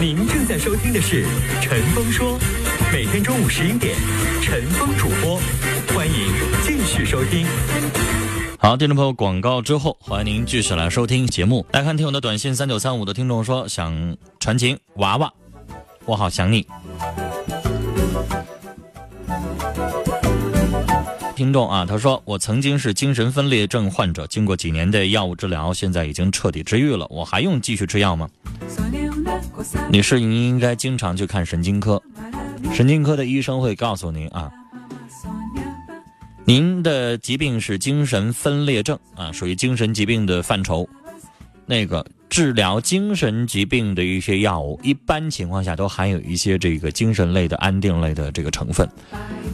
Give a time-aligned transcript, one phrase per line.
[0.00, 1.24] 您正在收听的是
[1.62, 2.36] 陈峰说，
[2.92, 3.94] 每天中午十一点，
[4.42, 5.38] 陈峰主播，
[5.94, 6.14] 欢迎
[6.62, 7.46] 继续收听。
[8.58, 11.64] 好，听众朋友，广告之后，欢迎您继续来收听节目。
[11.72, 15.32] 来看听友的短信，三九三五的听众说想传情娃娃，
[16.06, 16.66] 我好想你。
[21.36, 27.06] 听众啊，他说我曾经是精神分裂症患者，经过几年的药物治疗，现在已经彻底治愈了。
[27.10, 28.28] 我还用继续吃药吗？
[29.90, 32.00] 女士，您应该经常去看神经科，
[32.72, 34.50] 神经科的医生会告诉您啊，
[36.44, 40.88] 您的疾病是精神分裂症啊，属于精神疾病的范畴。
[41.66, 48.86] 那个治疗精神疾病的一些药物，一般情况下都含有一些这个精神类的安定类的这个成分，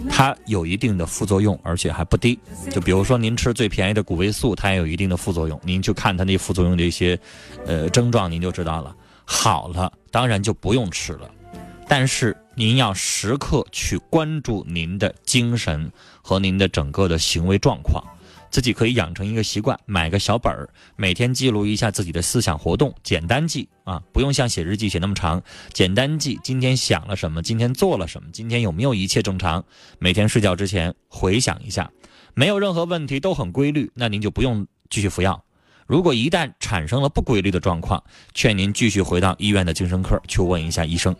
[0.08, 2.36] 它有一定的副作用，而且还不低。
[2.68, 5.60] 就比如说您吃最便宜的谷维素，它也有一定的副作用。
[5.62, 7.16] 您去看它那副作用的一些，
[7.64, 8.92] 呃症状，您就知道了。
[9.32, 11.30] 好了，当然就不用吃了，
[11.88, 18.04] 但是您要时刻去关注您的精神和您的整个的行为状况。
[18.50, 25.40] 自己可以养成一个习惯，买个小本儿，每天记录一下自己的思想活动，简单记啊，不用像写日记写那么长，
[25.72, 29.64] 简单记今天想了什么，今天做了什么，今天有没有一切正常。
[30.00, 31.88] 每天睡觉之前回想一下，
[32.34, 35.44] 没有任何问题，都很规律，那您就不用继续服药。
[35.90, 38.00] 如果一旦产生了不规律的状况，
[38.32, 41.12] 劝您继续回到医院的精神科去问一下医生。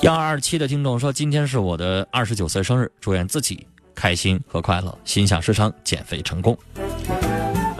[0.00, 6.56] 幺二二七的听众说：“今天是我的二十九岁生日，祝愿自己开心和快乐，心想事成，减肥成功。”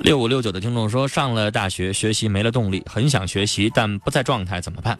[0.04, 4.98] 六五六九的听众说：“上了大学，学习没了动力，很想学习，但不在状态，怎么办？”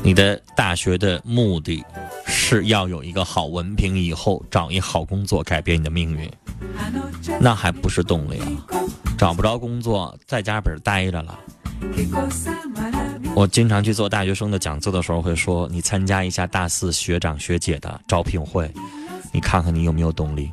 [0.00, 1.84] 你的大学的目的
[2.50, 6.28] 是要有一个好文凭，以后找一好工作，改变你的命运，
[7.40, 8.82] 那还不是动力啊？
[9.16, 11.38] 找不着工作，在家本待着了。
[13.36, 18.68] 我经常去做大学生的讲座的时候，会说你参加一下大四学长学姐的招聘会，
[19.32, 20.50] 你看看你有没有动力。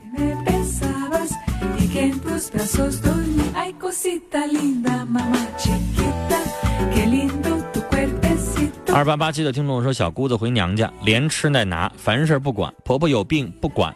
[8.98, 13.96] 二八八七的听众说，小姑子回娘家，连吃带拿，凡事不管，婆婆有病不管，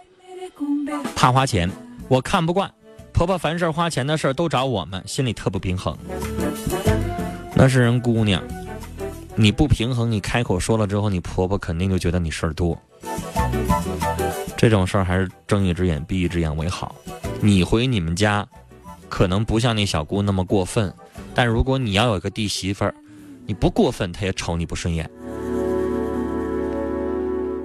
[1.16, 1.68] 怕花钱，
[2.08, 2.72] 我看不惯，
[3.12, 5.98] 婆婆凡事花钱的事都找我们，心里特不平衡。
[7.56, 8.44] 那是人姑娘。
[9.34, 12.80] 你不平衡，你开口说了之后，你婆婆肯定就觉得你事儿多。
[14.56, 16.96] 这种事儿还是睁一只眼闭一只眼为好。
[17.40, 18.48] 你回你们家，
[19.10, 20.94] 可能不像那小姑那么过分，
[21.34, 22.94] 但如果你要有个弟媳妇儿，
[23.46, 25.10] 你不过分，他也瞅你不顺眼。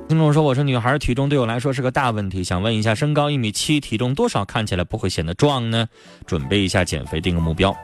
[0.08, 5.88] 听众说：“我是女孩，体重对我来说是个大问题，想问一下，身高一米七，体重多少看起来不会显得壮呢？
[6.26, 7.76] 准备一下减肥，定个目标。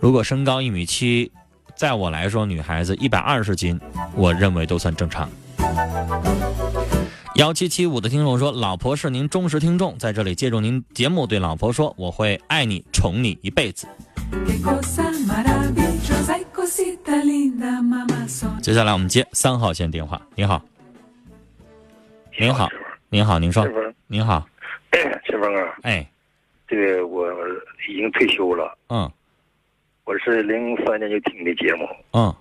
[0.00, 1.30] 如果身高一米七。”
[1.76, 3.80] 在我来说，女孩子一百二十斤，
[4.14, 5.26] 我认为都算正常。
[7.36, 13.86] 幺七七五的听众说：“老婆是您忠实听众，在这里借助您节目对老婆说，我会爱你、宠你一辈子。”
[18.60, 20.20] 接下来我们接三号线电话。
[20.34, 20.62] 您好，
[22.38, 22.68] 您好，
[23.08, 23.66] 您好，您说，
[24.06, 24.46] 您好，
[25.24, 26.06] 陈峰啊，哎，
[26.68, 27.32] 这个我
[27.88, 29.10] 已经退休了，嗯。
[30.04, 32.34] 我是零三年就听的节目，嗯，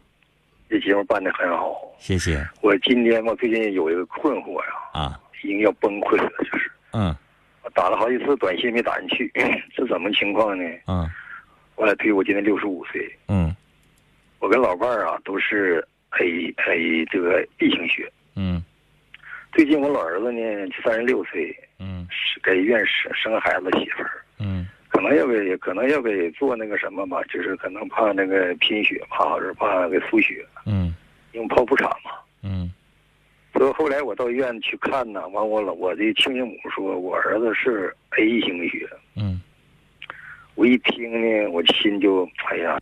[0.68, 2.44] 这节目办的很好，谢谢。
[2.62, 7.16] 我今天嘛，最近有一个困惑呀，啊，已经要崩溃了，就是，嗯，
[7.62, 9.32] 我打了好几次短信没打进去，
[9.76, 10.64] 是怎么情况呢？
[10.88, 11.08] 嗯，
[11.76, 13.49] 我来推，我今年六十五岁，嗯，
[14.50, 15.88] 我跟老伴儿啊都是
[16.20, 18.60] A A 这个 B 型血，嗯，
[19.52, 20.42] 最近我老儿子呢
[20.84, 24.68] 三十六岁，嗯，是给医院生生孩子媳妇儿，嗯。
[24.88, 30.96] 可能要给，可能要给做那个什么吧，就是可能怕那个贫血，怕是怕给输血，嗯，
[31.34, 32.10] 用剖腹产嘛，
[32.42, 32.74] 嗯，
[33.54, 39.40] 所以后来我到医院去看呢，完我老我的亲家母说我儿子是 A 型血，嗯，
[40.56, 42.76] 我一听呢，我心就哎呀，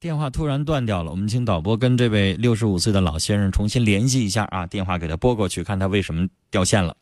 [0.00, 6.96] 电话突然断掉了，我们请导播跟这位六十五岁的老先生重新联系一下啊，电话给他拨过去，看他为什么掉线了。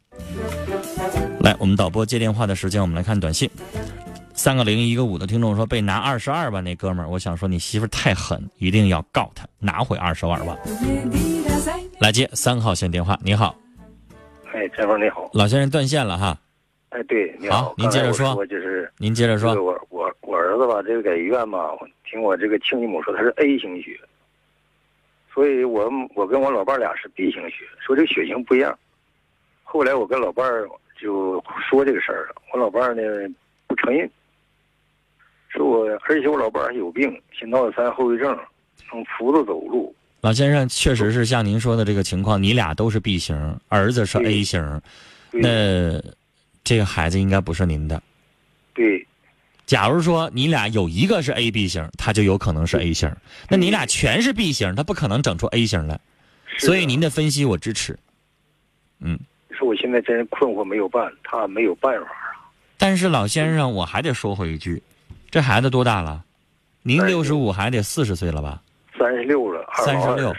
[1.41, 3.51] 来，我们导播接电话的时间，我们来看短信。
[4.33, 10.57] 三个零一个五的听众说被拿二十二万，那哥们儿，我想说你媳妇太狠，一定要告他拿回二十二万。
[12.01, 13.55] 来接三号线电话，你好。
[14.55, 15.29] 哎，陈峰你好。
[15.35, 16.39] 老先生断线了哈。
[16.89, 18.35] 哎，对，你好，您接着说。
[18.35, 19.55] 我就是您接着说。
[20.57, 21.71] 儿子吧，这个在医院嘛，
[22.09, 24.01] 听我这个亲家母说他是 A 型血，
[25.33, 28.77] 所以我我跟我老伴俩是 B 型血，说这个血型不一样。
[29.63, 30.69] 后来我跟老伴儿。
[30.99, 33.03] 就说这个事儿了，我老伴儿呢
[33.67, 34.11] 不承承认。
[35.51, 38.35] 说我，而且我老伴儿还有病，心脑血栓后遗症，
[38.91, 39.95] 能扶着走路。
[40.23, 43.37] 老先生，确实是像您说的这个情况，你俩都是 B 型，
[43.69, 44.81] 儿子是 A 型，
[45.33, 46.03] 那
[46.65, 48.03] 这个孩子应该不是您的。
[48.73, 49.06] 对
[49.67, 53.13] 假如说你俩有一个是 A B 型，他就有可能是 A 型。
[53.51, 55.99] 那你俩全是 B 型，他不可能整出 A 型来。
[56.59, 57.99] 所以您的分析我支持。
[59.01, 59.19] 嗯，
[59.51, 62.47] 说我现在真是困惑，没有办，他没有办法啊。
[62.79, 64.83] 但是老先生，我还得说回一句，
[65.31, 66.25] 这孩子多大了？
[66.83, 68.63] 您哎六十五，还得四十岁了吧？
[68.97, 70.33] 三十六了，三十六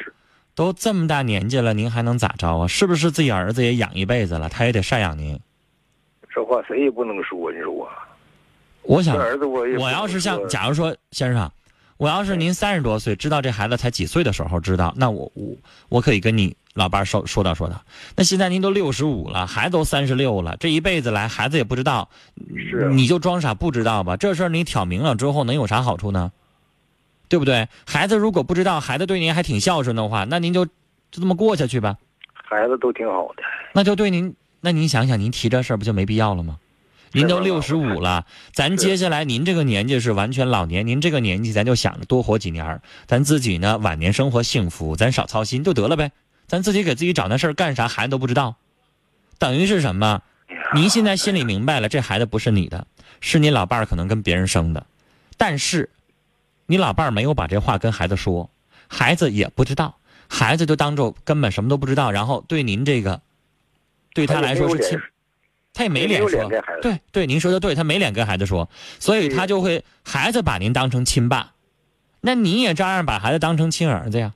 [0.55, 2.65] 都这么大年纪了，您还能咋着啊？
[2.65, 5.37] 是不是自己儿子也养一辈子了，他也得赡养您？
[6.33, 7.87] 这话谁也不能说，你说我，
[8.87, 11.51] 我想，儿子我要是像，假如说先生，
[11.97, 15.55] 我要是您三十多岁，知道这孩子才几岁的时候知道，那我我
[15.89, 17.81] 我可以跟你老伴儿说说道说道。
[18.15, 22.09] 那现在您都六十五了，孩子都三十六了，这一辈子来孩子也不知道，
[22.91, 24.15] 你就装傻不知道吧？
[24.15, 26.31] 这事儿你挑明了之后能有啥好处呢？
[27.27, 27.67] 对不对？
[27.85, 30.71] 孩子如果不知道，孩子对您还挺孝顺的话，那您就就
[31.11, 31.97] 这么过下去吧。
[32.33, 33.43] 孩子都挺好的，
[33.73, 36.57] 那就对您，那您想想，您提这事儿不就没必要了吗？
[37.11, 46.11] 您都是六十五了， 咱接下来您这个年纪是完全老年，您这个年纪咱就想着多活几年，咱自己呢晚年生活幸福，咱少操心就得了呗。
[46.47, 48.55] 咱自己给自己找那事儿干啥，孩子都不知道，
[49.37, 50.21] 等于是什么？
[50.73, 52.87] 您现在心里明白了，这孩子不是你的，
[53.19, 54.85] 是你老伴儿可能跟别人生的，
[55.35, 55.89] 但是
[56.65, 58.49] 你老伴儿没有把这话跟孩子说，
[58.87, 59.97] 孩子也不知道，
[60.29, 63.21] 孩子就当做根本什么都不知道，然后对您这个，
[64.13, 64.99] 对他来说是亲，
[65.77, 68.67] 他也没脸说脸，跟孩子对对，您说的对，他没脸跟孩子说，
[68.99, 71.51] 所以他就会孩子把您当成亲爸，
[72.19, 74.33] 那你也照样把孩子当成亲儿子呀。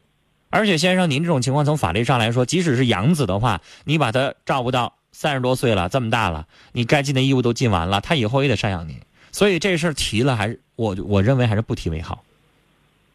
[0.51, 8.97] 而且先生，您这种情况从法律上来说，即使是养子的话，你把他照顾到三十多岁了，这么大了，你该尽的义务都尽完了，他以后也得赡养您。
[9.31, 12.23] 所以这事儿提了，还是我我认为还是不提为好。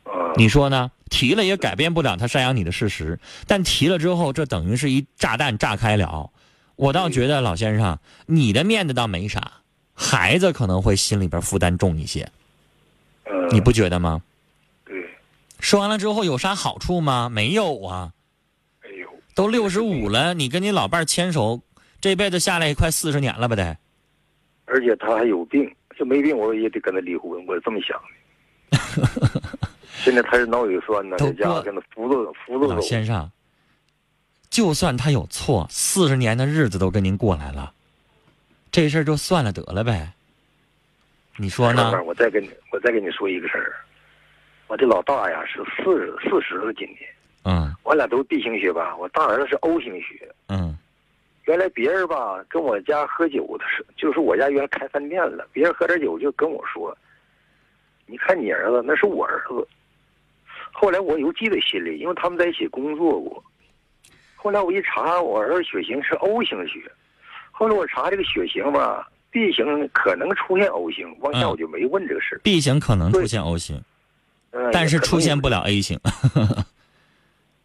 [0.02, 0.90] 啊，你说呢？
[1.08, 6.30] 提了也改变不了他赡养你的事实，但提了之后，这等于是一炸弹炸开了。
[6.76, 9.40] 我倒觉得老先生，你的面子倒没啥，
[9.94, 12.30] 孩子可能会心里边负担重一些，
[13.24, 14.22] 嗯，你不觉得吗？
[14.84, 14.94] 对，
[15.58, 17.28] 说完了之后有啥好处吗？
[17.30, 18.12] 没有啊，
[18.82, 21.60] 没有，都六十五了，你跟你老伴儿牵手，
[22.00, 23.76] 这辈子下来也快四十年了吧得。
[24.66, 28.16] 而且他还有病，就没病我也得跟他离婚，我这么想的。
[30.04, 32.80] 现在他是脑血栓呢，在家跟他扶着扶着老。
[32.80, 33.30] 先生，
[34.50, 37.72] 就算他有错，四十年的日子都跟您过来了，
[38.70, 40.12] 这事儿就算了得了呗。
[41.36, 43.76] 你说呢我再跟你，我再跟你说一个事儿。
[44.68, 46.98] 我这老大呀是四十四十了，今年
[47.44, 50.28] 嗯我俩都是 B 型血吧，我大儿子是 O 型血。
[50.48, 50.76] 嗯
[51.44, 56.96] 原来别人吧跟我家喝酒的时候，就是我家原来开饭店了，别人喝点酒就跟我说
[58.06, 59.68] ：“你看你儿子，那是我儿子。”
[60.72, 63.44] 后来我又记在心里，因为他们在一起工作过。
[64.46, 66.80] 后来我一查，我儿子血型是 O 型血。
[67.50, 72.38] 后来我查这个血型吧，B 型可能出现 O 型，往下嗯我就没问这个事儿。
[72.44, 73.82] ，B 型可能出现 O 型，
[74.52, 75.98] 嗯，但是出现不了 A 型，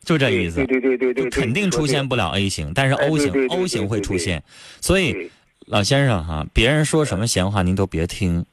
[0.04, 0.66] 就这意思对。
[0.66, 4.42] 对对对对对，肯定出现不了 A 型，但是哎 O 型 O 型会出现，
[4.80, 5.30] 所以
[5.68, 8.44] 老先生哈，别人说什么闲话您都别听，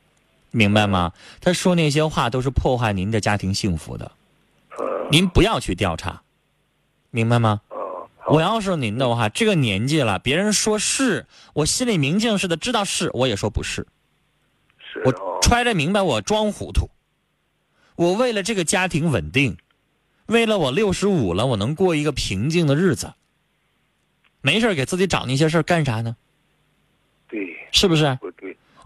[0.50, 1.14] 明白吗？
[1.40, 4.12] 他说那些话都是破坏您的家庭幸福的，
[4.76, 6.20] 呃您不要去调查，
[7.10, 7.62] 明白吗？
[8.30, 13.86] 我要是您的话，这个年纪了，别人说是我心里明镜似的知道是，我也说不是，
[15.04, 16.90] 我是哦揣着明白我装糊涂。
[17.96, 19.56] 我为了这个家庭稳定，
[20.26, 23.14] 为了我六十五了，我能过一个平静的日子，
[24.40, 26.16] 没事给自己找那些事儿干啥呢？
[27.28, 28.18] 对是不是？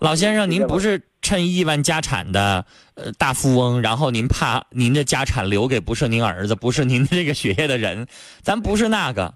[0.03, 8.09] 老先生，您不是趁亿万家产的呃大富翁，然后您怕您的家产留给不是您儿子，不是您这个血液的人，
[8.43, 9.35] 咱不是那个，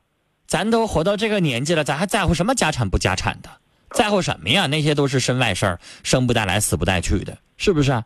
[0.49, 3.51] 咱都活到这个年纪了，咱还在乎什么家产不家产的？
[3.93, 4.67] 在乎什么呀？
[4.67, 8.03] 那些都是身外事儿，生不带来，死不带去的，是不是？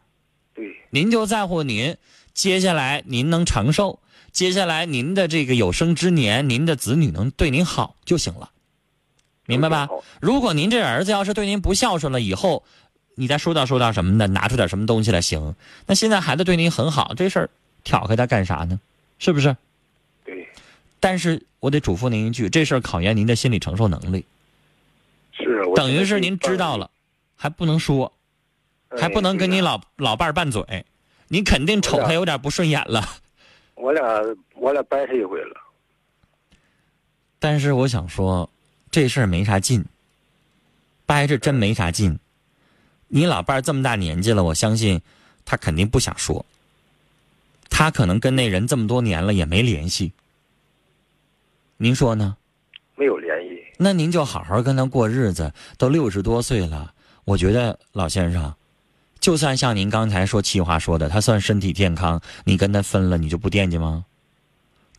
[0.52, 1.96] 对您就在乎您
[2.34, 4.00] 接下来您能长寿，
[4.32, 8.50] 接下来您的这个有生之年，您的子女能对您好就行了，
[9.50, 9.88] 明白吧？
[10.20, 12.62] 如果您这儿子要是对您不孝顺了，以后
[13.16, 15.54] 你再说道说道什么的，拿出点什么东西来行。
[15.86, 17.50] 那现在孩子对您很好，这事儿
[17.84, 18.80] 挑开他干啥呢？
[19.18, 19.54] 是不是？
[20.24, 20.48] 对，
[20.98, 24.24] 但是我得嘱咐您一句，这事儿考验您的心理承受能力。
[25.32, 26.90] 是等于是您知道了，
[27.36, 28.12] 还不能说，
[28.90, 30.84] 哎还不能跟你老老伴儿拌嘴，
[31.28, 33.06] 你肯定瞅他有点不顺眼了。
[33.74, 34.02] 我俩
[34.54, 35.54] 我俩掰扯一回了，
[37.38, 38.48] 但是我想说，
[38.90, 39.84] 这事儿没啥劲，
[41.06, 42.18] 掰着真没啥劲。
[43.08, 45.00] 你老伴儿这么大年纪了，我相信
[45.44, 46.44] 他肯定不想说。
[47.68, 50.12] 他可能跟那人这么多年了也没联系，
[51.76, 52.36] 您说呢？
[52.96, 53.62] 没有联系。
[53.78, 55.52] 那您就好好跟他过日子。
[55.78, 56.92] 都六十多岁了，
[57.24, 58.54] 我觉得老先生，
[59.20, 64.04] 就算像您刚才说气话说的，他算身体健康，你跟他分了，你就不惦记吗？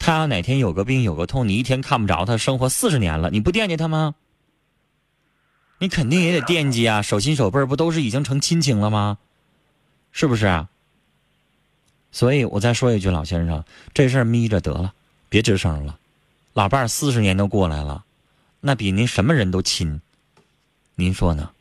[0.01, 4.15] 他要哪天有个病有个痛，你一天看不着他，生活四十年了，你不惦记他吗？
[5.77, 9.19] 你肯定也得惦记啊，手心手背不都是已经成亲情了吗？
[10.11, 10.67] 是不是啊？
[12.11, 14.91] 所以我再说一句，老先生，这事儿眯着得了，
[15.29, 15.99] 别吱声了。
[16.53, 18.03] 老伴儿四十年都过来了，
[18.59, 20.01] 那比您什么人都亲，
[20.95, 21.51] 您说呢？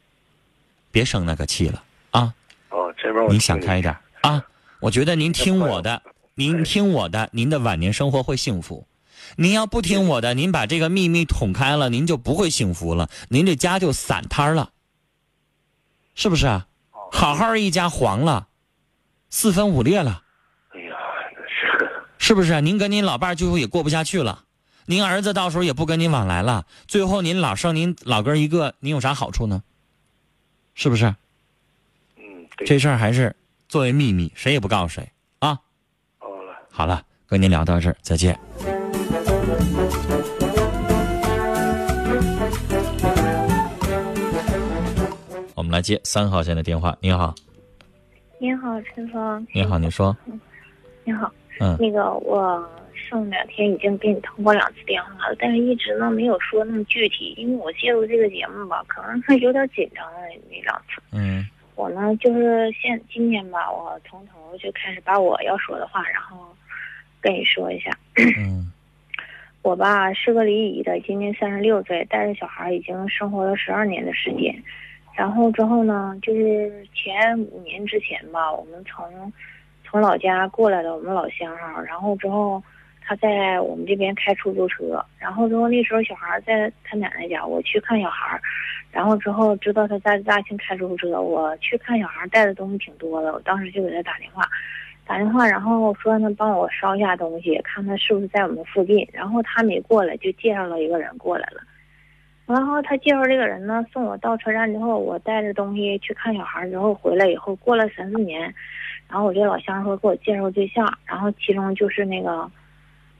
[0.91, 2.35] 别生那个气了啊！
[2.71, 4.43] 哦，这边我您想开一点啊！
[4.81, 6.03] 我觉得您听我的，
[6.35, 8.87] 您听我的，您的晚年生活会幸福。
[9.37, 14.71] 您要不听我的，您把这个秘密捅开了，您就不会幸福了，您这家就散摊了，
[16.15, 16.67] 是不是啊？
[17.13, 18.49] 好好一家黄了，
[19.29, 20.23] 四分五裂了。
[20.71, 20.97] 哎呀，
[21.47, 22.61] 是是不是啊？
[22.61, 24.45] 您跟您老伴儿最后也过不下去了，
[24.87, 29.63] 您儿子到时候也不跟您往来了，最后您老剩您老哥一个，您有啥好处呢？
[30.75, 31.07] 是不是？
[32.17, 32.67] 嗯，对。
[32.67, 33.37] 这事儿还是
[33.69, 35.20] 作为秘密，谁也不告诉谁啊。
[36.73, 38.39] 好了，跟您聊到这儿，再见。
[45.55, 46.97] 我们来接三号线的电话。
[47.01, 47.35] 你好，
[48.39, 49.47] 您好，陈峰。
[49.53, 50.17] 您好，你说，
[51.05, 61.03] 你好，嗯那个我上两天已经给你通过两次电话了，但是一直呢没有说那么具体，因为我介入这个节目吧，可能是有点紧张了那两次。
[61.13, 66.55] 嗯我呢就是现今天吧，我从头就开始把我要说的话，然后
[67.21, 67.91] 跟你说一下。
[68.39, 68.71] 嗯
[69.63, 74.55] 我吧是个离异的，今年三十六岁，带着小孩已经生活了十二年的时间。
[75.15, 79.31] 然后之后呢，就是前五年之前吧，我们从
[79.85, 82.63] 从老家过来的我们老乡啊，然后之后
[83.03, 88.41] 他在我们这边开出租车，然后之后那时候小孩在他奶奶家，我去看小孩，
[88.91, 94.49] 然后之后知道他在大庆开出租车，我去看小孩带的东西挺多的，我当时就给他打电话。
[95.07, 99.09] 打电话，然后说让他帮我捎一下东西，看他是不是在我们附近。
[99.13, 101.61] 然后他没过来，就介绍了一个人过来了。
[102.47, 108.43] 然后他介绍这个人呢，送我到车站之后，我带着东西去看小孩之后回来以后，过了三四年，
[109.09, 112.51] 然后我这老乡说给我介绍对象，然后其中就是那个，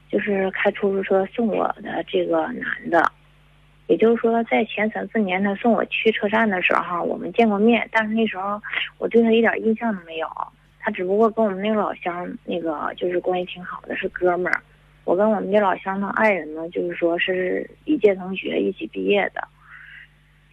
[0.09, 3.11] 就是开出租车送我的这个男的。
[3.87, 8.61] 也就是说，在前三四年他送我去车站的时候，我们见过面，但是那时候
[8.97, 10.27] 我对他一点印象都没有。
[10.83, 14.59] 他只不过跟我们那个老乡那个就是关系挺好的，是哥们儿。
[15.03, 19.47] 我跟我们这老乡的爱人呢，就是说是一届同学，一起毕业的，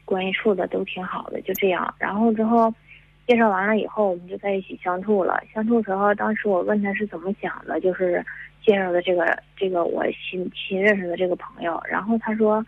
[0.05, 1.95] 关系处的都挺好的，就这样。
[1.99, 2.73] 然后之后
[3.27, 5.43] 介绍完了以后，我们就在一起相处了。
[5.53, 8.25] 相处时候，当时我问他是怎么想的，就是
[8.65, 11.81] 介绍的这个这个我新新认识的这个朋友。
[11.89, 12.65] 然后他说：“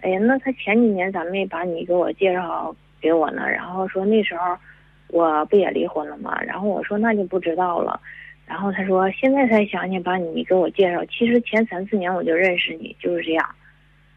[0.00, 4.56] 哎呀，那他前几年咋没把你给我介绍给我呢？”然后说那时候。
[5.12, 6.36] 我不也离婚了吗？
[6.42, 8.00] 然后我说那就不知道了。
[8.44, 13.48] 然后他说现在才想起把你给我介绍，其实前三四年我就认识你，就是这样。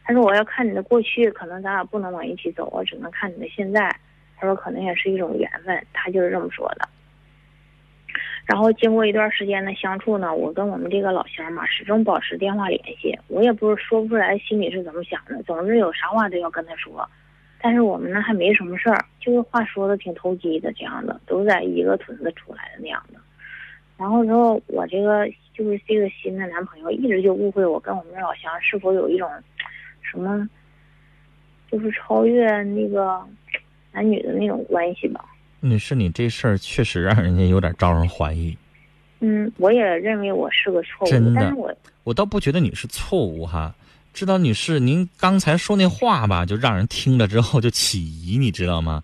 [0.03, 3.95] 他说我要看你的过去，可能咱俩不能往一起走，我只能看你的现在。
[4.37, 6.87] 他说可能也是一种缘分，他就是这么说的。
[8.45, 13.17] 然后经过一段时间的相处呢，我跟我们这个老乡嘛始终保持电话联系。
[13.27, 17.07] 我也不是说不出来心里是怎么想的，总之有啥话都要跟他说。
[17.65, 23.19] 但是我们呢还没什么事儿，就是话说的挺投机的这样的，都在一个屯子出来的那样的。
[23.97, 29.27] 然后之后我这个就是这个新的男朋友一直就误会我跟我们老乡是否有一种
[29.99, 30.47] 什么，
[31.71, 33.19] 就是超越那个
[33.91, 35.25] 男女的那种关系吧。
[35.59, 38.55] 女士，你这事儿确实让人家有点招人怀疑。
[39.21, 43.73] 嗯，我也认为我是个错误，真的但是我我倒不觉得你是错误哈。
[44.15, 49.03] 知道女士，您刚才说那话吧，就让人听了之后就起疑，你知道吗？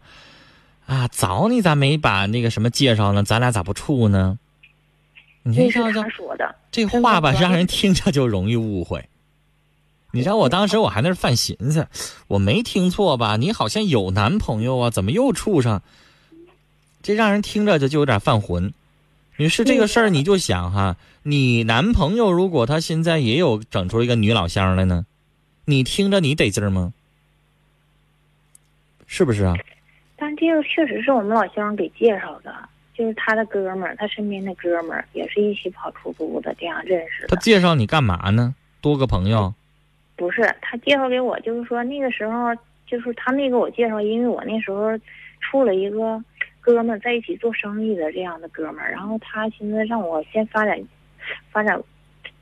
[0.86, 3.22] 啊，早你咋没把那个什么介绍呢？
[3.22, 4.40] 咱俩咋不处呢？
[5.44, 6.56] 你这是瞧瞧他说的。
[6.72, 9.10] 这话吧，让人听着就容易误会。
[10.12, 11.90] 你知道我当时我还那犯寻思，
[12.28, 13.36] 我没听错吧？
[13.36, 15.82] 你好像有男朋友啊，怎么又处上？
[17.04, 18.74] 这让人听着就就有点犯浑。
[19.38, 25.06] 女士，这个事儿你就想哈，你男朋友如果他现在也有整出一个女老乡来呢，
[25.66, 26.94] 你听着你得劲儿吗？
[29.08, 29.56] 是不是啊？
[30.16, 32.54] 但这个确实是我们老乡给介绍的，
[32.94, 37.36] 就是他的哥们儿，他身边的哥们儿也是一起跑出租的，这样认识他。
[37.38, 38.54] 介绍你干嘛呢？
[38.80, 39.54] 多个朋友，
[40.16, 44.98] 不是他介绍给我，就是说那个时候，就是他没给我介绍，因为我那时候
[45.40, 46.24] 处了一个
[46.62, 50.80] 哥们儿在一起做生意的这样的哥们儿，然后他寻思让我先发展
[51.52, 51.78] 发展，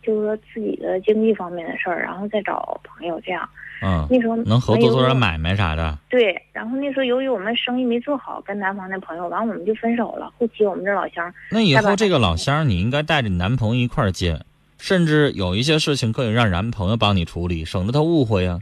[0.04, 3.48] 就是说自己的经济方面的事儿，然后再找朋友这样。
[3.82, 5.98] 嗯，那时候能合作做点买卖啥的。
[6.10, 10.30] 对，然后那时候由于我们生意没做好，跟南方的朋友，完我们就分手了。
[10.38, 14.38] 后期我们这老乡，那以后这个老乡，你应该带着你男朋友一块儿接，
[14.78, 18.60] 甚至有一些事情可以让男朋友帮你处理，省得他误会呀、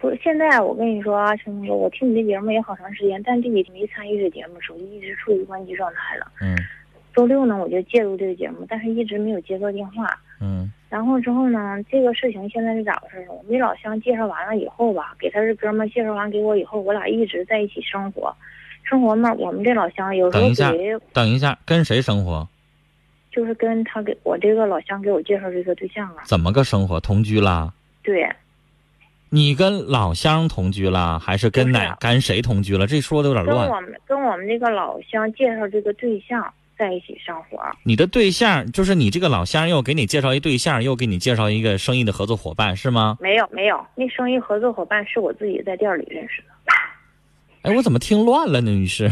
[0.00, 6.26] 不是现在我跟你说啊，陈峰哥，我听你这节目也好长时间，但这几天没参与这节目，手机一直处于关机状态了。
[6.40, 6.56] 嗯
[7.12, 10.18] 周六呢，我就介入这个节目，但是一直没有接到电话。
[10.40, 13.32] 嗯然后之后呢，这个事情现在是咋回事呢？
[13.32, 18.34] 我们这老乡介绍完了以后吧，给他这哥们介绍完给我以后，我俩一直在一起生活。
[18.84, 22.48] 生活嘛，我们这老乡有时候等一下给等一下，跟谁生活？
[23.30, 26.98] 就是跟他给我这个老乡给我介绍这个对象啊，怎么个生活？
[26.98, 27.72] 同居啦？
[28.02, 28.28] 对，
[29.32, 32.86] 你跟老乡同居了，还是跟哪跟谁同居了？
[32.86, 33.66] 这说的有点乱。
[33.66, 37.58] 跟我们跟我们那个老乡介绍这个对象在一起生活。
[37.84, 43.16] 你的对象就是你这个老乡，又给你介绍一对象，又给你介绍一个生意的合作伙伴，是吗？
[43.20, 46.48] 没有没有，那生意合作伙伴是我自己在店里认识的。
[47.62, 49.10] 哎，我怎么听乱了呢，女士？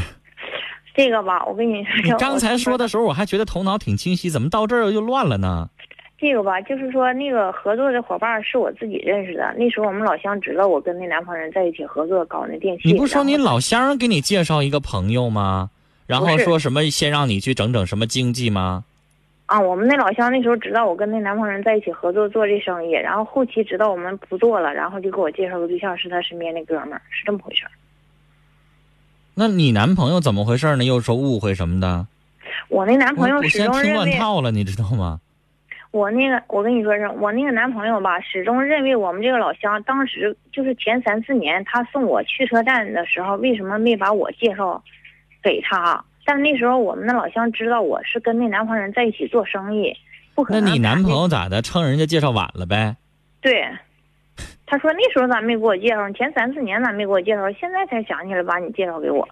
[0.97, 2.79] 这个吧，我跟你说，你刚才说的。
[2.85, 5.71] 的时候，我还觉得头脑挺清晰，怎么到这儿又乱了呢？
[6.19, 9.55] 这个吧，就是说那个合作的伙伴是我自己认识的。
[9.57, 12.91] 那时候我们老乡知道我跟那南方人在一起合作搞那电器。
[12.91, 15.71] 你不说你老乡给你介绍一个朋友吗？
[16.09, 18.85] 然后说什么先让你去整整什么经济吗？
[19.47, 19.61] 啊？
[19.61, 27.71] 我们那老乡那时候知道我跟那南方人在一起合作做这生意，然后后期知道我们不做了，然后就给我介绍个对象，是他身边那哥们儿，是这么回事儿。
[29.35, 30.83] 那你男朋友怎么回事呢？
[30.83, 32.07] 又说误会什么的？
[32.69, 35.21] 我那男我我朋友始现在听终认为，乱套了，你知道吗？
[35.91, 44.83] 我那个我跟你说是，我那个男朋友吧，始终认为我们这个老乡当时就是前三四年，他送我去车站的时候，为什么没把我介绍
[45.43, 46.05] 给他？
[46.27, 49.97] 但那时候我们的老乡知道我是跟那南方人在一起做生意，
[50.35, 50.65] 不可能。
[50.65, 51.63] 那你男朋友咋的？
[51.63, 52.95] 称人家介绍晚了呗？
[53.41, 53.67] 对，
[54.67, 56.11] 他说那时候咋没给我介绍？
[56.13, 57.51] 前三四年咋没给我介绍？
[57.53, 59.27] 现在才想起来把你介绍给我。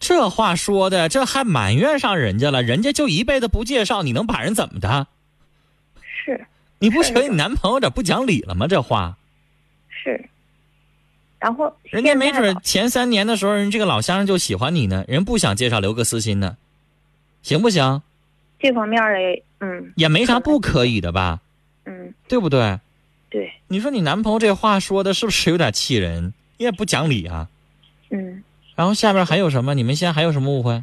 [0.00, 2.62] 这话说的，这还埋怨上人家了？
[2.62, 5.06] 人家就一辈子不介绍，你能把人怎么的？
[6.02, 6.46] 是
[6.78, 8.66] 你不觉得你男朋友有点不讲理了吗？
[8.66, 9.16] 这话，
[9.88, 10.28] 是，
[11.38, 16.56] 然后人家没准前三年的时候，人这个老乡就喜欢你呢，人不想介绍，留个私心呢，
[17.42, 18.02] 行不行？
[18.58, 21.40] 这方面的，嗯也没啥不可以的吧？
[21.84, 22.80] 嗯，对不对？
[23.28, 26.32] 对，你说你男朋友这话说的是不是有点气人？
[26.56, 27.48] 也不讲理啊。
[28.08, 28.42] 嗯。
[28.80, 29.74] 然后下边还有什么？
[29.74, 30.82] 你们现在还有什么误会？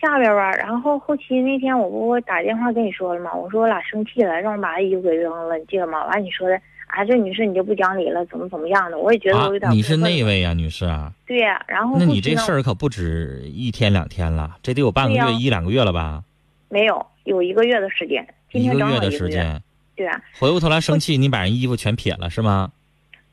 [0.00, 3.34] 下边吧，然后后期那天我不我打电话跟你说了吗？
[3.34, 6.06] 我说我俩生气了，让我把衣服给扔了，你记得吗？
[6.06, 8.96] 完你说的，啊，这女士你就不讲理了，怎么怎么样的？
[8.96, 11.12] 我也觉得啊我有点、，你是那位呀、女士啊？
[11.26, 16.24] 对呀、然后那你这事儿可不止一天两天了，这得有半个月、一两个月了吧？
[16.70, 19.60] 没有有一个月的时间，今一个月的时间，
[19.94, 22.72] 对啊，回过头来生气，你把人衣服全撇了是吗？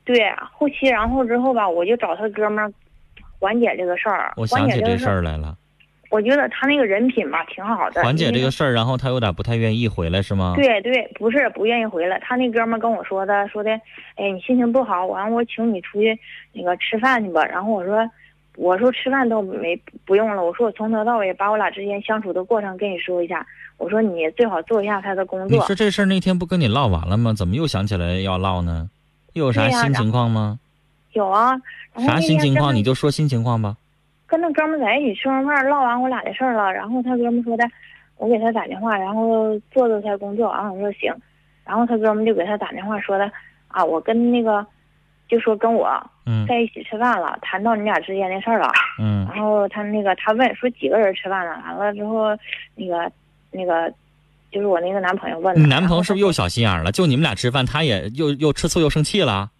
[0.04, 2.70] 对啊，后期然后之后吧，我就找他哥们儿
[3.42, 5.56] 缓解这个事儿，我想起这事儿，来了，
[6.10, 10.54] 我觉得他那个人品吧挺好的，缓解这个事儿，然后他有点不太愿意回来是吗？
[10.54, 12.20] 对对，不是不愿意回来。
[12.20, 13.72] 他那哥们儿跟我说的，说的，
[14.14, 16.16] 哎，你心情不好，完我请你出去
[16.52, 17.44] 那个吃饭去吧。
[17.46, 18.08] 然后我说，
[18.56, 23.44] 我说吃饭都没不用了，我说我从头到尾把我俩之间相处的过程跟你说一下。
[23.78, 25.58] 我说你最好做一下他的工作。
[25.58, 27.32] 你说这事儿那天不跟你唠完了吗？
[27.32, 28.88] 怎么又想起来要唠呢？
[29.32, 30.60] 又有啥新情况吗？
[31.12, 31.52] 有啊，
[32.06, 32.74] 啥新情况？
[32.74, 33.76] 你就说新情况吧。
[34.26, 36.72] 跟那哥们在一起吃完饭，唠完我俩的事儿了。
[36.72, 37.64] 然后他哥们说的，
[38.16, 40.48] 我给他打电话，然后做做他工作。
[40.48, 41.12] 完我说行，
[41.64, 43.30] 然后他哥们就给他打电话说的，
[43.68, 44.66] 啊，我跟那个
[45.28, 45.88] 就说跟我
[46.24, 48.70] 嗯在一起吃饭了，谈到你俩之间的事儿了。
[48.98, 52.28] 嗯然后他那个他问说几个人吃饭了，完了之后，
[52.74, 53.12] 那个
[53.50, 53.92] 那个
[54.50, 55.60] 就是我那个男朋友问的。
[55.60, 56.90] 你男朋友是不是又小心眼儿了？
[56.90, 59.50] 就你们俩吃饭，他也又又吃醋又生气了？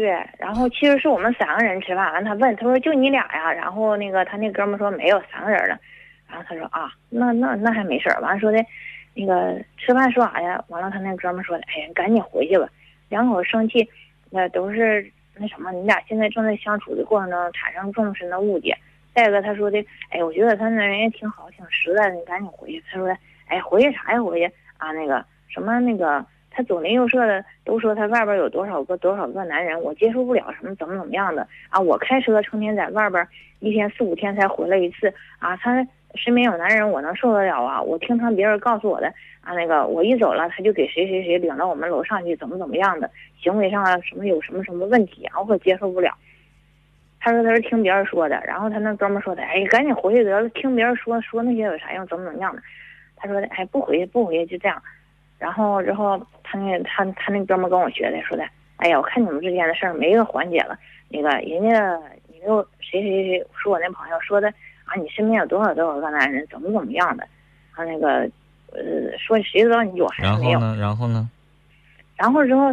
[0.00, 0.08] 对，
[0.38, 5.78] 然后其实是我们三个人吃饭，完他问他说就你俩呀，然后那个他那哥们说没有三个人了，
[6.26, 8.64] 然后他说啊那那那还没事儿，完了说的，
[9.14, 10.64] 那个吃饭说啥呀？
[10.68, 12.66] 完了他那哥们说的，哎呀赶紧回去吧，
[13.10, 13.86] 两口生气，
[14.30, 18.74] 那都是那什么，你俩现在正在相处的过程中产生更深的误解。
[19.14, 22.82] 再一个他说的，哎，我觉得他那人也挺好，挺实在的，你赶紧回去。
[22.90, 23.14] 他说，
[23.48, 24.92] 哎，回去啥呀回去啊？
[24.92, 26.24] 那个什么那个。
[26.62, 31.80] 左邻右舍的都说他外边有多少个多少个男人，我接受不了什么怎么怎么样的啊！
[31.80, 33.26] 我开车成天在外边，
[33.60, 35.56] 一天四五天才回来一次啊！
[35.56, 37.80] 他身边有男人，我能受得了啊？
[37.80, 39.06] 我听他别人告诉我的
[39.42, 46.12] 啊，那个我一走了，他就给谁谁谁领到我们楼上去，怎么怎么样的，行为上啊什么有什么什么问题啊，我可接受不了。
[47.20, 52.62] 他说他是听别人说的，然后他那哥们说的，哎，赶紧回去得了，听别人说说那些有啥用，怎么怎么样的。
[53.16, 54.82] 他说的，哎，不回去不回去就这样。
[55.40, 58.44] 然后之后他那他他那哥们儿跟我学的，说的，
[58.76, 60.78] 哎呀，我看你们之间的事儿没个缓解了。
[61.08, 61.98] 那个人家
[62.28, 64.48] 你又谁谁谁说我那朋友说的
[64.84, 67.26] 啊，你身边有多少多少个男人，怎么怎么样的。
[67.74, 68.30] 他那个
[68.72, 68.78] 呃
[69.18, 70.60] 说谁知道你有还是没有？
[70.60, 70.76] 然后呢？
[70.78, 71.30] 然后呢？
[72.16, 72.72] 然后之后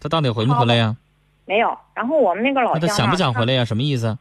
[0.00, 0.96] 他到底回没回来呀？
[1.44, 1.76] 没有。
[1.94, 3.64] 然后我们那个老乡啊他想不想回来呀？
[3.64, 4.16] 什么意思？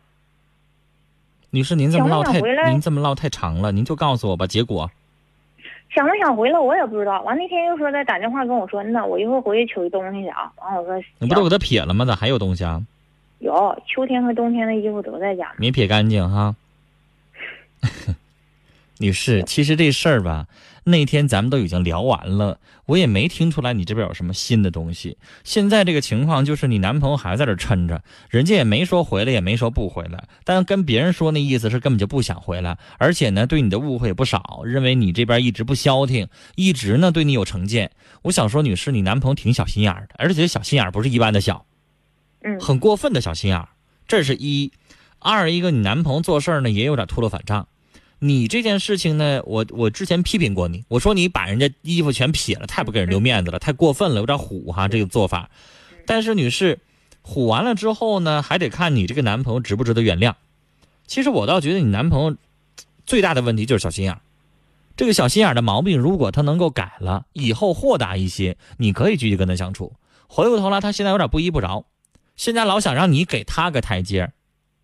[1.51, 4.89] 女士，您这么唠太您这么唠太长了，您就告诉我吧，结果。
[5.93, 7.21] 想不想回来我也不知道。
[7.21, 10.51] 完那天又说再打电话跟我说，那我一会儿回去取东西去啊。
[10.61, 12.03] 完我说你不都给他撇了吗？
[12.05, 12.81] 咋还有东西啊？
[13.39, 15.51] 有秋天和冬天的衣服都在家。
[15.57, 16.55] 没撇干净哈。
[18.99, 20.47] 女士，其实这事儿吧，
[20.83, 25.17] 那天咱们都已经聊完了，我也没听出来你这边有什么新的东西。
[25.43, 37.91] 现在这个情况就是你男朋友还在这儿抻着，人家也没说回来，也没说不回来，但跟别人说那意思是根本就不想回来，而且呢对你的误会也不少，认为你这边一直不消停，一直呢对你有成见。
[38.21, 41.65] 我想说，女士，你男朋友挺小心眼儿的，而且小心眼儿不是一般的小。
[42.43, 43.69] 嗯，很过分的小心眼儿，
[44.07, 44.71] 这是一；
[45.19, 47.67] 二一个你男朋友做事儿呢也有点秃噜反账。
[48.25, 55.49] 你这件事情呢，我我之前批评过你，我说你把人家衣服全撇了，太不给人留面子了，太过分了，有点虎哈这个做法。
[56.07, 56.79] 但是女士，
[57.21, 60.35] 虎完了之后呢，还得看你这个男朋友值不值得原谅。
[61.05, 62.37] 其实我倒觉得你男朋友
[63.05, 64.21] 最大的问题就是小心眼儿。
[64.95, 69.91] 这个小心眼的毛病，如果他能够改了，以后豁达一些，你可以继续跟他相处。
[70.27, 71.83] 回过头来，他现在有点不依不饶，
[72.37, 74.31] 现在老想让你给他个台阶，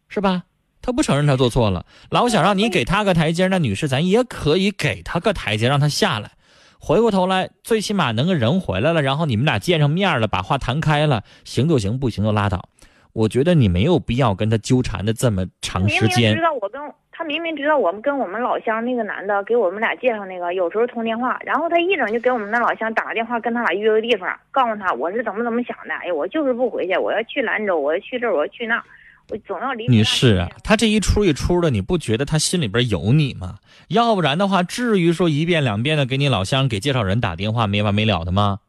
[0.09, 0.43] 是吧？
[0.81, 6.31] 他不承认他做错了，老想让你给他个台阶，那女士咱也可以给他个台阶，让他下来。
[6.79, 12.69] 回过头来，最起码能个人回来了，然后你们俩见上面了，把话谈开了，行就行，不行就拉倒。
[13.11, 16.41] 我觉得你没有必要跟他纠缠的这么长明明时间知。
[16.41, 16.79] 道我跟
[17.11, 25.93] 他明明知道我们跟我们老乡那个男的给我们俩介绍那个，有时候通电话，然后他一整就给我们那老乡打个电话，跟他俩约个地方，告诉他我是怎么怎么想的。
[25.95, 28.81] 哎，我就是不回去，我要去兰州，我要去这，我要去那，
[29.29, 33.59] 我总要离开女士啊，他这一出一出的，你不觉得他心里边有你吗？
[33.87, 38.59] 要不然的话，至于说一遍两遍的给你老乡给介绍人打电话没完没了的吗？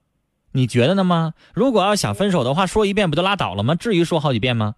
[0.52, 1.34] 你觉得呢吗？
[1.54, 3.74] 如果要想分手的话，说一遍不就拉倒了吗？
[3.74, 4.74] 至于说好几遍吗？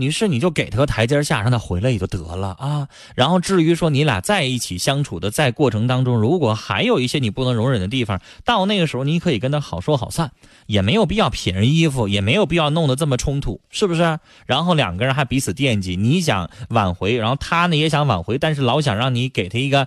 [0.00, 2.88] 女士，你就给他个台阶下，让他回来也就得了啊。
[3.14, 10.32] 然后至于说你俩在一起相处的，在过程当中，如果还有一些你不能容忍的地方，到那个时候你可以跟他好说好散，
[10.66, 14.18] 也没有必要撇人衣服，也没有必要弄得这么冲突，是不是？
[14.46, 19.86] 然后两个人还彼此惦记，你想挽回，然后他呢也想挽回，但是老想让你给他一个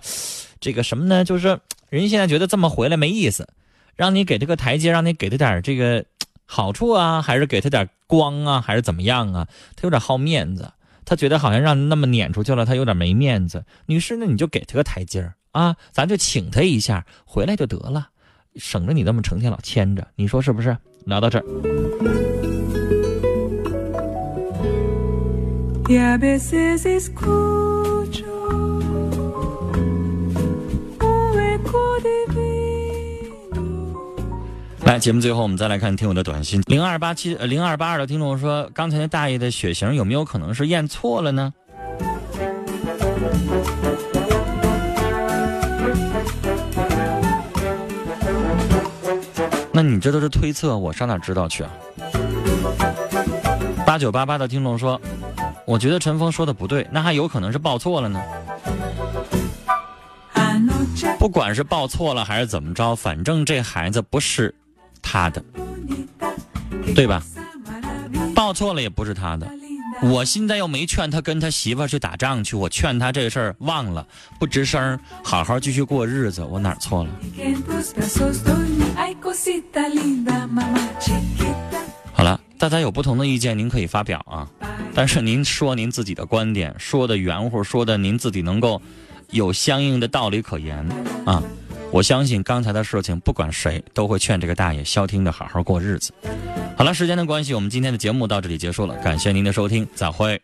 [0.59, 1.25] 这个什么呢？
[1.25, 3.47] 就是人现在觉得这么回来没意思，
[3.95, 6.05] 让你给他个台阶，让你给他点这个
[6.45, 9.47] 好处啊，还是给他点光啊，还是怎么样啊？
[9.75, 10.71] 他有点好面子，
[11.05, 13.65] 他觉得好像让那么撵出去了，他有点没面子。
[13.85, 18.09] 女士，那你就给他个台阶儿啊，咱就请他一下，回来就得了，
[18.55, 20.77] 省着你那么成天老牵着，你说是不是？
[21.05, 21.43] 聊到这儿
[25.89, 27.72] ，Y
[34.93, 41.51] 来节目最后我们再来看听友的短信，零二八七呃零二八二的听众说，刚才那大爷的血型有没有可能是验错了呢？
[49.71, 51.71] 那你这都是推测，我上哪知道去啊？
[53.87, 55.01] 八九八八的听众说，
[55.65, 58.21] 我觉得陈峰说的不对，那还有可能是报错了呢。
[61.17, 64.53] 不管是报错了还是怎么着，反正这孩子不是
[65.13, 65.43] 他的，
[66.95, 67.21] 对吧？
[68.33, 69.47] 报错了也不是他的。
[70.01, 74.07] 我现在又没劝他跟他媳妇去打仗去，我劝他这事儿忘了，
[74.39, 76.43] 不吱声儿，好好继续过日子。
[76.43, 77.11] 我哪儿错了？
[82.11, 84.49] 好了，大家有不同的意见，您可以发表啊。
[84.95, 88.81] 但是您说您自己的观点，说的圆乎，说的您自己能够
[89.29, 90.83] 有相应的道理可言
[91.23, 91.43] 啊。
[91.93, 96.11] 我相信刚才的事情，不管谁都会劝这个大爷消停的好好过日子。
[96.75, 100.41] 好了，时间的关系，我们今天的节目到这里结束了，感谢您的收听，再会。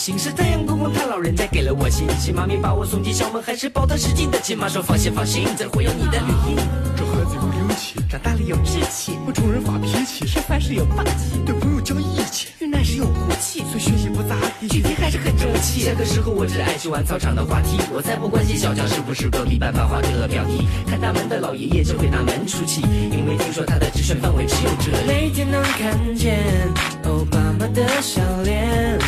[0.00, 2.34] 心，是太阳公公他老人家给了我信心。
[2.34, 6.56] 妈咪把我送进校门，还是抱他使劲的亲妈说放心放心，这儿会有你的绿荫。
[6.96, 15.82] 这孩子有灵气，长大了有志气，不冲人发脾气，吃饭时有霸气，对朋友讲义气，遇难时有骨气，虽学习不咋地，具体还是很争气。
[15.82, 20.66] 下课时候我只爱去玩操场的滑梯，我才不关心小强是不是隔壁班班花的表弟。
[20.88, 22.80] 看大门的老爷爷就会拿门出气，
[23.12, 25.06] 因为听说他的职权范围只有这里。
[25.06, 26.40] 每天能看见
[27.04, 28.98] 欧巴马的笑脸，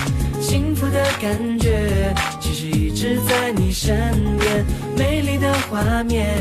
[0.43, 3.97] 幸福的感觉其实一直在你身
[4.39, 6.37] 边，美丽的画面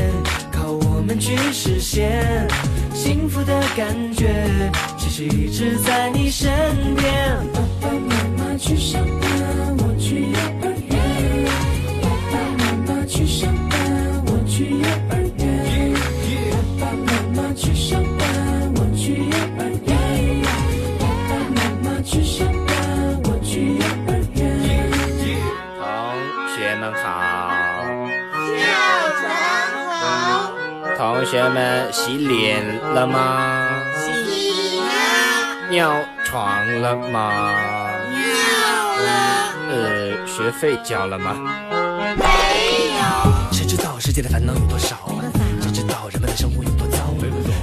[0.50, 2.20] 靠我们去实现。
[2.92, 4.28] 幸福的感觉
[4.98, 6.50] 其实一直在你身
[6.96, 7.06] 边。
[7.54, 10.98] 爸爸妈妈去上班，我去幼儿园。
[12.02, 13.78] 爸爸妈妈去上班，
[14.26, 15.01] 我去幼儿
[31.32, 33.70] 学们洗脸了吗？
[33.96, 34.84] 洗了。
[35.70, 35.90] 尿
[36.22, 37.48] 床了吗？
[38.10, 38.20] 尿
[38.98, 39.08] 了。
[39.70, 41.34] 呃，学费交了吗？
[42.18, 42.24] 没
[42.98, 45.08] 有谁知道世界的烦恼有多少？
[45.62, 46.98] 谁知道人们的生活有多糟？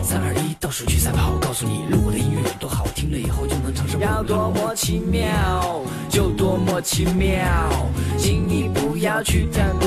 [0.02, 4.02] 三二一，倒数去赛跑，告诉你路过的音乐有多好，听了以后就能唱上。
[4.02, 7.46] 要多么奇妙，就多么奇妙，
[8.18, 9.78] 请你不要去贪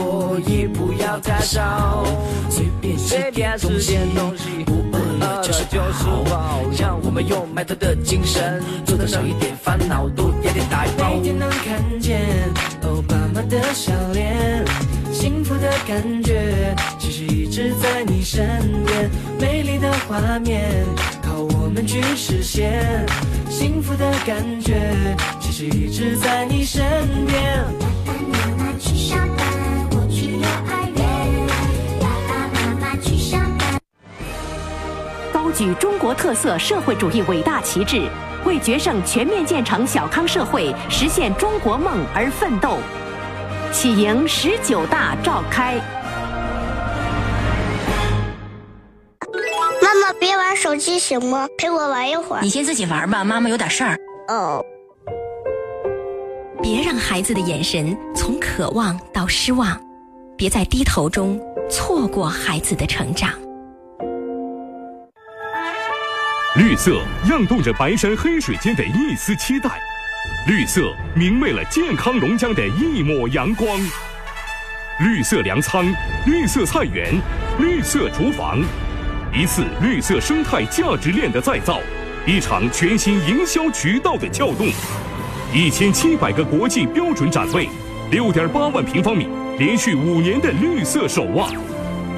[0.40, 2.04] 也不要太少，
[2.50, 5.64] 随便随便吃点东西，不饿了就是
[6.30, 6.62] 饱。
[6.78, 11.14] 让我们用埋头的精神，做的少一点烦恼，多压点大包。
[11.14, 12.20] 每天能看见
[12.82, 14.64] 欧巴马的笑脸。
[15.12, 18.42] 幸福的感觉其实一直在你身
[18.86, 20.84] 边，美丽的画面
[21.22, 23.06] 靠我们去实现。
[23.50, 24.80] 幸福的感觉
[25.38, 26.82] 其实一直在你身
[27.26, 27.62] 边。
[27.78, 29.28] 爸爸妈妈去上
[35.62, 38.08] 举中国特色社会主义伟大旗帜，
[38.44, 42.78] 为决胜全面建成小康社会、实现中国梦而奋斗。
[43.70, 45.76] 启迎十九大召开。
[49.80, 51.46] 妈妈，别玩手机行吗？
[51.56, 52.42] 陪我玩一会儿。
[52.42, 53.96] 你先自己玩吧，妈妈有点事儿。
[54.30, 54.60] 哦。
[56.60, 59.80] 别让孩子的眼神从渴望到失望，
[60.36, 63.30] 别在低头中错过孩子的成长。
[66.54, 69.70] 绿色漾动着白山黑水间的一丝期待，
[70.46, 73.80] 绿色明媚了健康龙江的一抹阳光。
[75.00, 75.86] 绿色粮仓、
[76.26, 77.18] 绿色菜园、
[77.58, 78.60] 绿色厨房，
[79.34, 81.80] 一次绿色生态价值链的再造，
[82.26, 84.68] 一场全新营销渠道的撬动。
[85.54, 87.66] 一千七百个国际标准展位，
[88.10, 89.26] 六点八万平方米，
[89.58, 91.50] 连续五年的绿色守望。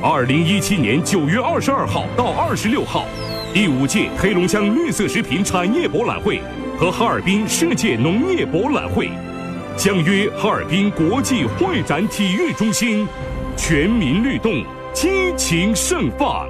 [0.02, 3.06] 二零一七年九月二十二号到二十六号，
[3.54, 6.40] 第五届黑龙江绿色食品产业博览会
[6.76, 9.08] 和哈尔滨世界农业博览会，
[9.76, 13.06] 相约哈尔滨国际会展体育中心，
[13.56, 16.48] 全民律动，激情盛放。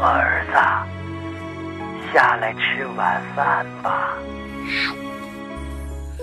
[0.00, 4.18] 儿子，下来吃晚饭吧。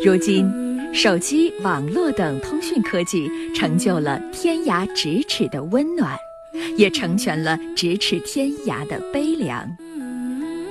[0.04, 6.18] 如今，手机、网络等通讯科技成就了天涯咫尺的温暖，
[6.78, 9.70] 也成全了咫尺天涯的悲凉。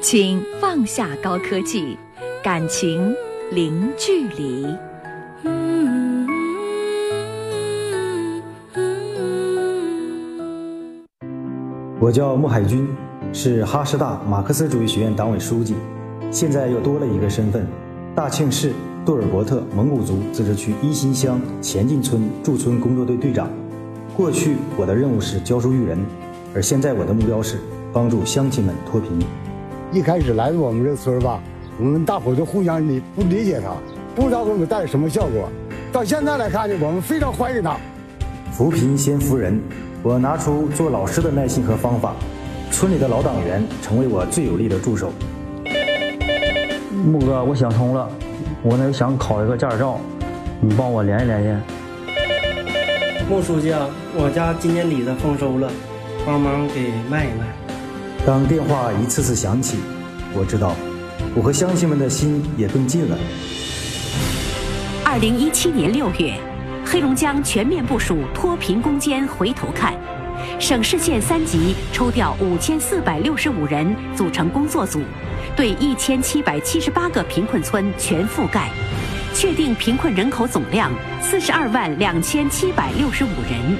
[0.00, 1.96] 请放下高科技，
[2.42, 3.14] 感情
[3.52, 4.66] 零距离。
[12.00, 12.88] 我叫穆海军，
[13.32, 15.76] 是哈师大马克思主义学院党委书记，
[16.32, 17.64] 现在又多了一个身份——
[18.12, 18.72] 大庆市
[19.06, 23.48] 杜尔伯特蒙古族自治区一心乡前进村驻村工作队队长。
[24.14, 25.98] 过去我的任务是教书育人，
[26.54, 27.58] 而现在我的目标是
[27.94, 29.10] 帮助乡亲们脱贫。
[29.90, 31.40] 一开始来我们这村吧，
[31.78, 33.74] 我们大伙都互相理不理解他，
[34.14, 35.48] 不知道给我们带来什么效果。
[35.90, 37.76] 到现在来看呢，我们非常欢迎他。
[38.52, 39.58] 扶贫先扶人，
[40.02, 42.14] 我拿出做老师的耐心和方法，
[42.70, 45.10] 村里的老党员成为我最有力的助手。
[46.92, 48.06] 木哥，我想通了，
[48.62, 49.98] 我呢想考一个驾驶照，
[50.60, 51.81] 你帮我联系联系。
[53.28, 55.70] 穆书记啊，我家今年李子丰收了，
[56.26, 57.46] 帮忙给卖一卖。
[58.26, 59.78] 当电话一次次响起，
[60.34, 60.74] 我知道
[61.34, 63.16] 我和乡亲们的心也更近了。
[65.04, 66.34] 二零一七年六月，
[66.84, 69.94] 黑龙江全面部署脱贫攻坚回头看，
[70.58, 75.00] 省市县三级抽调五千四百六十五人组成工作组，
[75.56, 78.68] 对一千七百七十八个贫困村全覆盖，
[79.34, 83.78] 确定贫困人口总量四十二万两千七百六十五人。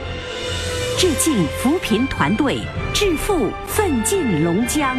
[0.99, 2.59] 致敬扶贫团队，
[2.95, 4.97] 致富奋进龙江。